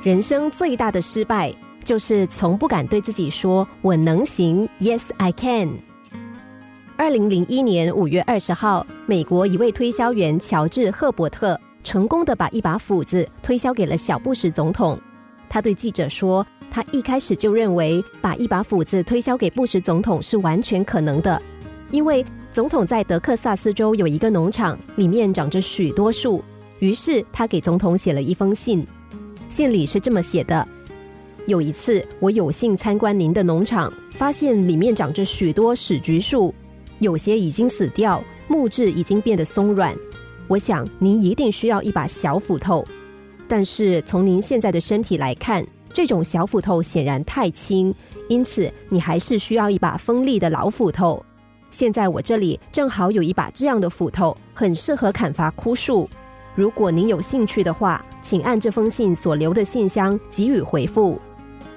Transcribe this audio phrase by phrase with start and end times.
[0.00, 5.70] 人生最大的失败就是从不敢对自己说“我能行 ”，Yes I can。
[6.96, 14.96] 二零零一年五月二十号，美国一位推销员乔治·赫伯特成功的把一把斧子推销给了小布什总统。
[15.48, 21.42] 他对记者说：“他一开始就认为把一把斧子推销给布什总统是完全可能的，
[21.90, 26.44] 因为总统在德克萨斯州有一个农场，里面长着许多树。
[26.78, 28.86] 于是他给总统写了一封信。”
[29.48, 30.66] 信里是这么写的：
[31.46, 36.54] 有一次，我有幸参观您的农场，发现里面长着许多史菊树，
[36.98, 39.96] 有些已经死掉，木质已经变得松软。
[40.48, 42.84] 我想您一定需要一把小斧头，
[43.48, 47.94] 但是从您现在的身体来看，这种小斧头显然太轻，
[48.28, 51.24] 因此你还是需要一把锋利的老斧头。
[51.70, 56.06] 现在我这里正好有一把这样的斧头，很适合砍伐枯树。
[56.54, 61.18] 如果您有兴趣的话，请按这封信所留的信箱给予回复。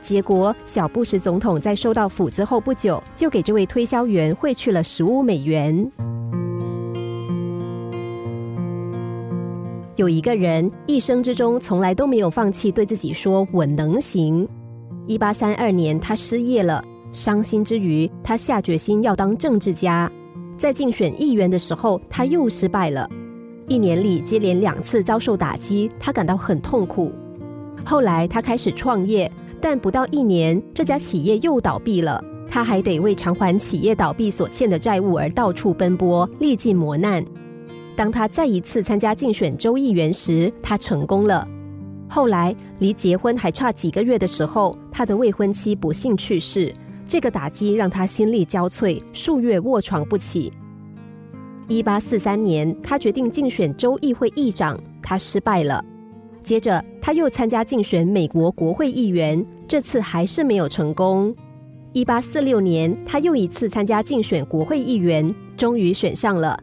[0.00, 5.90] 结果，小布什总统在收到斧子后不久，就给这位推销员汇去了十五美元。
[9.96, 14.48] 有一个人一生之中从来都没有放弃对自己说“我能行”。
[15.08, 20.08] 一八三二年，他失业了，伤心之余，他下决心要当政治家。
[20.56, 23.10] 在竞选议员的时候，他又失败了。
[23.68, 27.12] 一年里接连两次遭受打击，他感到很痛苦。
[27.84, 29.30] 后来他开始创业，
[29.60, 32.22] 但不到一年，这家企业又倒闭了。
[32.50, 37.22] 他还得为偿还企业倒闭所欠的债务而到处奔波，历尽磨难。
[37.94, 41.46] 当他再一次参加竞选州议员时，他成功了。
[42.08, 46.72] 后来离结婚还差几个月的时候，他的未婚妻不幸去世，
[47.06, 50.50] 这个打击让他心力交瘁，数月卧床不起。
[51.70, 55.84] 一八四三年，他决定竞选州议会议长，他失败了。
[56.42, 61.34] 接着，他又参加竞选美国国会议员，这次还是没有成功。
[61.92, 66.58] 一八四六年，他又一次参加竞选国会议员，终于选上了。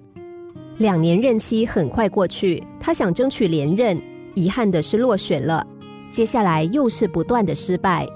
[0.79, 4.01] 两年任期很快过去，他想争取连任，
[4.33, 5.65] 遗憾的是落选了。
[6.09, 8.07] 接下来又是不断的失败，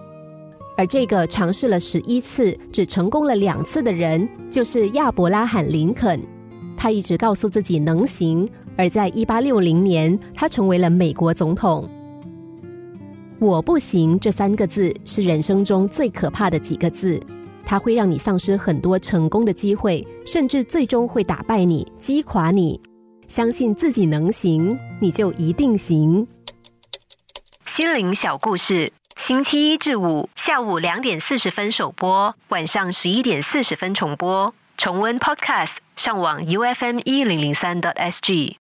[0.76, 6.20] 而这个尝试了十一次，只成功了两次的人，就是亚伯拉罕·林肯。
[6.82, 8.48] 他一直告诉自己能行，
[8.78, 11.86] 而在一八六零年，他成为了美国总统。
[13.38, 17.22] 我不行这三个字是人生中最可怕的几个字，
[17.66, 22.80] 它会让你丧失很多成功的机会，甚至最终会打败你、击垮你。
[23.28, 26.26] 相信自己能行，你就一定行。
[27.66, 34.54] 心灵小故事，星期一至五下午两点四十分首播，晚上十一点四十分重播。
[34.78, 38.58] 重温 Podcast，上网 U F M 一零零三 dot S G。